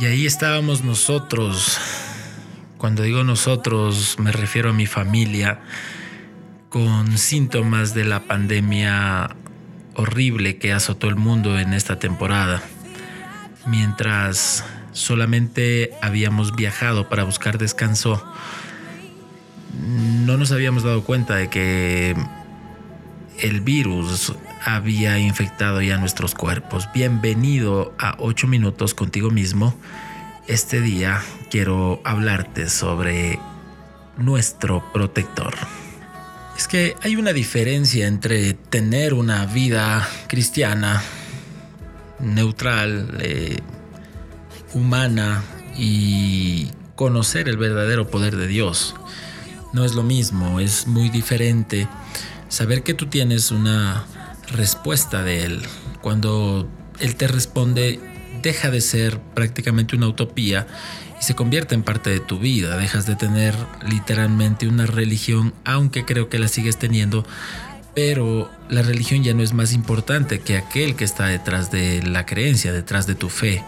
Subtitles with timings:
[0.00, 1.78] Y ahí estábamos nosotros.
[2.76, 5.60] Cuando digo nosotros me refiero a mi familia
[6.68, 9.36] con síntomas de la pandemia
[9.94, 12.62] horrible que azotó el mundo en esta temporada.
[13.66, 18.22] Mientras solamente habíamos viajado para buscar descanso,
[19.72, 22.14] no nos habíamos dado cuenta de que
[23.40, 26.88] el virus había infectado ya nuestros cuerpos.
[26.92, 29.74] Bienvenido a 8 minutos contigo mismo.
[30.46, 33.38] Este día quiero hablarte sobre
[34.16, 35.54] nuestro protector.
[36.56, 41.02] Es que hay una diferencia entre tener una vida cristiana,
[42.18, 43.58] neutral, eh,
[44.74, 45.42] humana
[45.76, 48.96] y conocer el verdadero poder de Dios.
[49.72, 51.86] No es lo mismo, es muy diferente
[52.48, 54.04] saber que tú tienes una
[54.52, 55.62] respuesta de Él.
[56.00, 56.68] Cuando
[57.00, 58.00] Él te responde,
[58.42, 60.66] deja de ser prácticamente una utopía
[61.20, 62.76] y se convierte en parte de tu vida.
[62.76, 63.54] Dejas de tener
[63.88, 67.26] literalmente una religión, aunque creo que la sigues teniendo,
[67.94, 72.26] pero la religión ya no es más importante que aquel que está detrás de la
[72.26, 73.64] creencia, detrás de tu fe.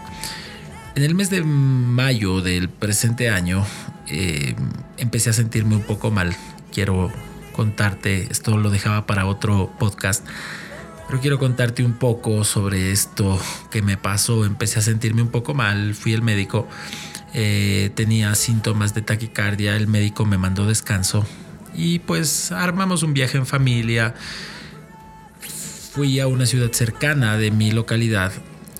[0.95, 3.65] En el mes de mayo del presente año
[4.07, 4.55] eh,
[4.97, 6.35] empecé a sentirme un poco mal.
[6.73, 7.11] Quiero
[7.53, 10.25] contarte, esto lo dejaba para otro podcast,
[11.11, 13.37] pero quiero contarte un poco sobre esto
[13.69, 14.45] que me pasó.
[14.45, 16.69] Empecé a sentirme un poco mal, fui al médico
[17.33, 21.25] eh, tenía síntomas de taquicardia, el médico me mandó descanso
[21.75, 24.15] y pues armamos un viaje en familia.
[25.91, 28.31] Fui a una ciudad cercana de mi localidad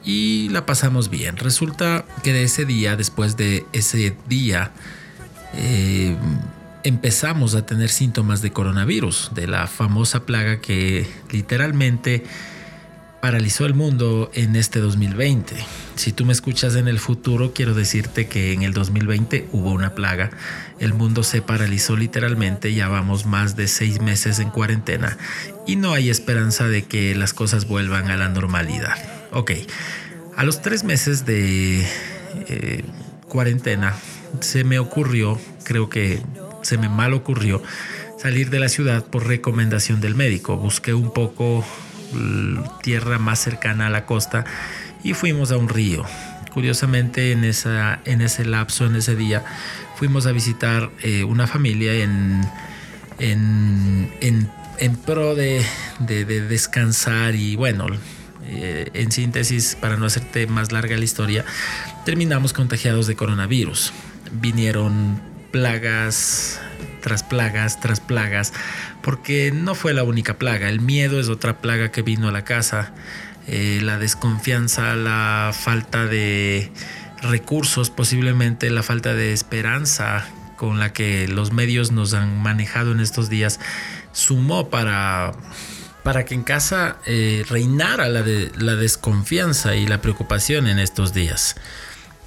[0.05, 1.35] y la pasamos bien.
[1.35, 4.71] Resulta que de ese día, después de ese día,
[5.53, 6.15] eh,
[6.83, 12.23] empezamos a tener síntomas de coronavirus, de la famosa plaga que literalmente
[13.21, 15.55] paralizó el mundo en este 2020.
[15.95, 19.93] Si tú me escuchas en el futuro, quiero decirte que en el 2020 hubo una
[19.93, 20.31] plaga.
[20.79, 25.17] El mundo se paralizó literalmente, ya vamos más de seis meses en cuarentena
[25.67, 28.97] y no hay esperanza de que las cosas vuelvan a la normalidad.
[29.31, 29.51] Ok,
[30.35, 31.85] a los tres meses de
[32.47, 32.83] eh,
[33.27, 33.93] cuarentena
[34.39, 36.21] se me ocurrió, creo que
[36.61, 37.61] se me mal ocurrió,
[38.17, 40.57] salir de la ciudad por recomendación del médico.
[40.57, 41.65] Busqué un poco
[42.81, 44.45] tierra más cercana a la costa
[45.03, 46.03] y fuimos a un río.
[46.53, 49.43] Curiosamente en, esa, en ese lapso, en ese día,
[49.95, 52.41] fuimos a visitar eh, una familia en,
[53.19, 54.11] en,
[54.77, 55.65] en, pro de,
[55.99, 57.87] de, descansar y bueno,
[58.47, 61.45] eh, en síntesis, para no hacerte más larga la historia,
[62.03, 63.93] terminamos contagiados de coronavirus.
[64.33, 66.59] Vinieron plagas
[67.01, 68.53] tras plagas tras plagas,
[69.01, 72.43] porque no fue la única plaga, el miedo es otra plaga que vino a la
[72.43, 72.93] casa,
[73.47, 76.71] eh, la desconfianza, la falta de
[77.21, 80.25] recursos, posiblemente la falta de esperanza
[80.55, 83.59] con la que los medios nos han manejado en estos días,
[84.11, 85.31] sumó para,
[86.03, 88.23] para que en casa eh, reinara la,
[88.57, 91.55] la desconfianza y la preocupación en estos días.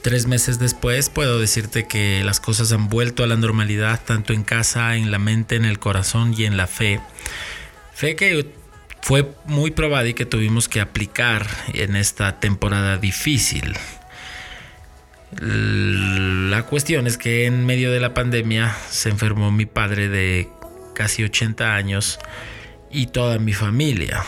[0.04, 4.42] Tres meses después puedo decirte que las cosas han vuelto a la normalidad tanto en
[4.42, 7.00] casa, en la mente, en el corazón y en la fe.
[7.94, 8.46] Fe que
[9.00, 13.78] fue muy probada y que tuvimos que aplicar en esta temporada difícil.
[15.40, 20.50] La cuestión es que en medio de la pandemia se enfermó mi padre de
[20.94, 22.18] casi 80 años
[22.90, 24.22] y toda mi familia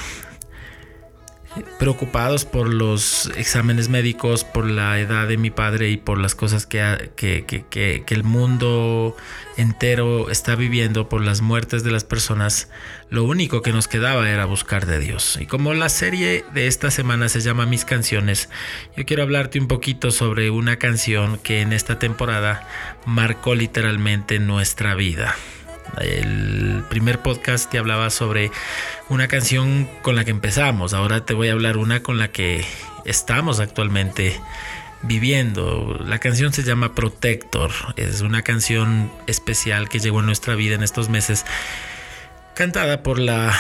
[1.78, 6.66] preocupados por los exámenes médicos, por la edad de mi padre y por las cosas
[6.66, 9.16] que, que, el mundo
[9.56, 12.68] entero está viviendo, por las muertes de las personas,
[13.10, 15.38] lo único que nos quedaba era buscar de Dios.
[15.40, 18.48] Y como la serie de esta semana se llama Mis canciones,
[18.96, 22.66] yo quiero hablarte un poquito sobre una canción que en esta temporada
[23.04, 25.36] marcó literalmente nuestra vida.
[26.00, 28.50] El primer podcast te hablaba sobre
[29.08, 30.94] una canción con la que empezamos.
[30.94, 32.64] Ahora te voy a hablar una con la que
[33.04, 34.40] estamos actualmente
[35.02, 35.98] viviendo.
[36.04, 37.70] La canción se llama Protector.
[37.96, 41.44] Es una canción especial que llegó a nuestra vida en estos meses.
[42.54, 43.52] Cantada por la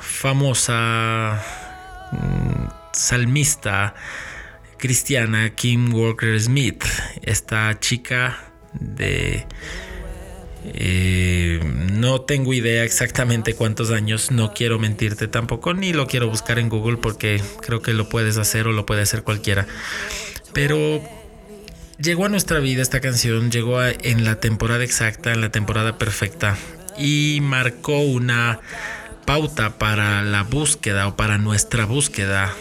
[0.00, 1.42] famosa
[2.12, 3.94] mm, salmista
[4.78, 6.84] cristiana Kim Walker Smith.
[7.22, 8.38] Esta chica
[8.74, 9.46] de
[10.72, 11.60] eh,
[11.92, 16.68] no tengo idea exactamente cuántos años, no quiero mentirte tampoco, ni lo quiero buscar en
[16.68, 19.66] Google porque creo que lo puedes hacer o lo puede hacer cualquiera.
[20.52, 21.02] Pero
[21.98, 26.56] llegó a nuestra vida esta canción, llegó en la temporada exacta, en la temporada perfecta
[26.96, 28.60] y marcó una
[29.26, 32.52] pauta para la búsqueda o para nuestra búsqueda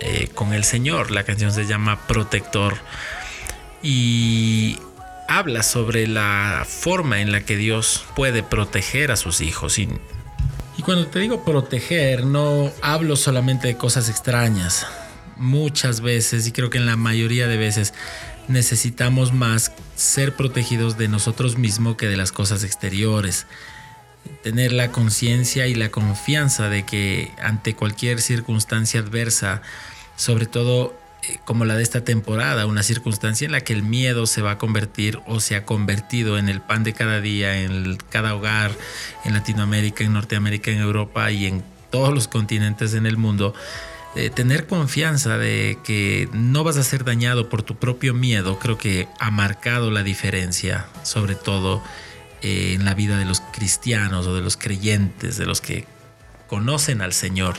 [0.00, 1.10] eh, con el Señor.
[1.10, 2.76] La canción se llama Protector
[3.82, 4.78] y
[5.28, 9.78] habla sobre la forma en la que Dios puede proteger a sus hijos.
[9.78, 9.88] Y,
[10.82, 14.86] cuando te digo proteger, no hablo solamente de cosas extrañas.
[15.36, 17.92] Muchas veces, y creo que en la mayoría de veces,
[18.48, 23.46] necesitamos más ser protegidos de nosotros mismos que de las cosas exteriores.
[24.42, 29.62] Tener la conciencia y la confianza de que ante cualquier circunstancia adversa,
[30.16, 30.98] sobre todo
[31.44, 34.58] como la de esta temporada, una circunstancia en la que el miedo se va a
[34.58, 38.72] convertir o se ha convertido en el pan de cada día, en cada hogar,
[39.24, 43.54] en Latinoamérica, en Norteamérica, en Europa y en todos los continentes en el mundo,
[44.14, 48.78] eh, tener confianza de que no vas a ser dañado por tu propio miedo, creo
[48.78, 51.82] que ha marcado la diferencia, sobre todo
[52.42, 55.84] eh, en la vida de los cristianos o de los creyentes, de los que
[56.46, 57.56] conocen al Señor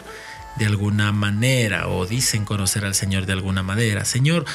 [0.57, 4.05] de alguna manera o dicen conocer al Señor de alguna manera.
[4.05, 4.45] Señor,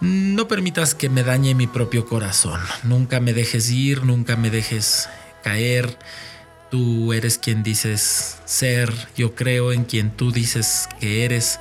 [0.00, 2.60] no permitas que me dañe mi propio corazón.
[2.82, 5.08] Nunca me dejes ir, nunca me dejes
[5.42, 5.98] caer.
[6.70, 11.60] Tú eres quien dices ser, yo creo en quien tú dices que eres.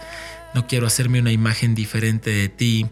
[0.53, 2.87] No quiero hacerme una imagen diferente de ti.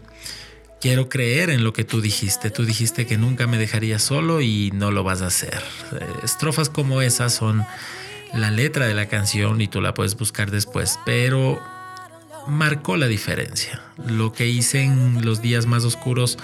[0.80, 2.50] Quiero creer en lo que tú dijiste.
[2.50, 5.62] Tú dijiste que nunca me dejarías solo y no lo vas a hacer.
[5.92, 7.64] Eh, estrofas como esas son
[8.34, 11.62] la letra de la canción y tú la puedes buscar después, pero
[12.46, 13.80] marcó la diferencia.
[14.06, 16.38] Lo que hice en los días más oscuros,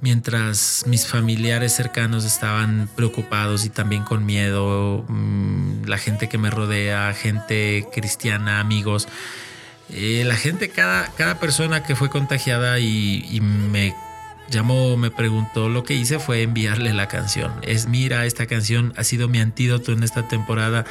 [0.00, 6.50] mientras mis familiares cercanos estaban preocupados y también con miedo, mm, la gente que me
[6.50, 9.08] rodea, gente cristiana, amigos,
[9.90, 13.94] eh, la gente, cada, cada persona que fue contagiada y, y me
[14.50, 17.52] llamó, me preguntó, lo que hice fue enviarle la canción.
[17.62, 20.84] Es, mira, esta canción ha sido mi antídoto en esta temporada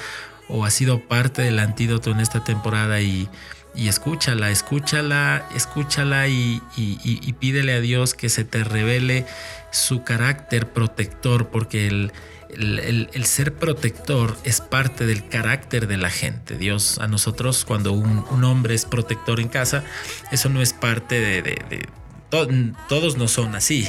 [0.47, 3.29] o ha sido parte del antídoto en esta temporada y,
[3.75, 6.61] escúchala, escúchala, escúchala y,
[7.39, 9.25] pídele a Dios que se te revele
[9.71, 12.11] su carácter protector, porque el,
[12.49, 16.57] el, ser protector es parte del carácter de la gente.
[16.57, 19.83] Dios a nosotros, cuando un, hombre es protector en casa,
[20.31, 21.87] eso no es parte de
[22.87, 23.87] todos no son así.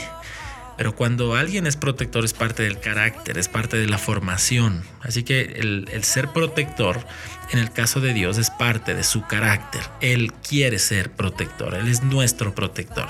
[0.76, 4.82] Pero cuando alguien es protector es parte del carácter, es parte de la formación.
[5.00, 7.06] Así que el, el, ser protector,
[7.50, 9.80] en el caso de Dios, es parte de su carácter.
[10.02, 13.08] Él quiere ser protector, Él es nuestro protector.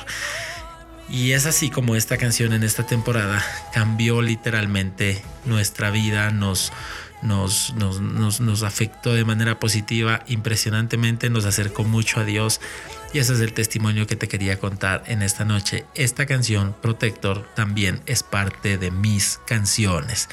[1.09, 6.73] Y es así como esta canción en esta temporada cambió literalmente nuestra vida, nos,
[7.23, 12.61] nos, nos, afectó de manera positiva impresionantemente, nos acercó mucho a Dios
[13.13, 15.85] y ese es el testimonio que te quería contar en esta noche.
[15.95, 20.29] Esta canción, Protector, también es parte de mis canciones.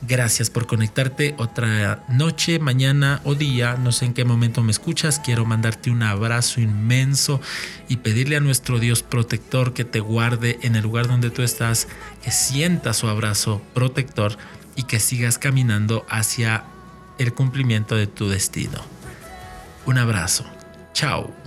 [0.00, 5.18] Gracias por conectarte otra noche, mañana o día, no sé en qué momento me escuchas,
[5.18, 7.40] quiero mandarte un abrazo inmenso
[7.88, 11.88] y pedirle a nuestro Dios protector que te guarde en el lugar donde tú estás,
[12.22, 14.38] que sienta su abrazo protector
[14.76, 16.62] y que sigas caminando hacia
[17.18, 18.80] el cumplimiento de tu destino.
[19.84, 20.44] Un abrazo.
[20.92, 21.37] Chao.